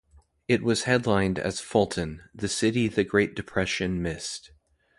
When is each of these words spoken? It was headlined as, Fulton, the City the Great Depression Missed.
It 0.47 0.63
was 0.63 0.85
headlined 0.85 1.37
as, 1.37 1.59
Fulton, 1.59 2.23
the 2.33 2.47
City 2.47 2.87
the 2.87 3.03
Great 3.03 3.35
Depression 3.35 4.01
Missed. 4.01 4.49